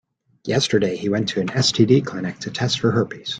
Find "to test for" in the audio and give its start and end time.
2.39-2.89